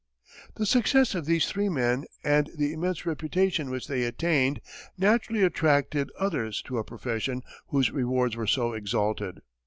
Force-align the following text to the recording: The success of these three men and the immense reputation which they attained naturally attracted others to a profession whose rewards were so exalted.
The 0.55 0.65
success 0.65 1.13
of 1.13 1.27
these 1.27 1.45
three 1.45 1.69
men 1.69 2.05
and 2.23 2.49
the 2.57 2.73
immense 2.73 3.05
reputation 3.05 3.69
which 3.69 3.85
they 3.87 4.01
attained 4.03 4.59
naturally 4.97 5.43
attracted 5.43 6.11
others 6.17 6.63
to 6.63 6.79
a 6.79 6.83
profession 6.83 7.43
whose 7.67 7.91
rewards 7.91 8.35
were 8.35 8.47
so 8.47 8.73
exalted. 8.73 9.43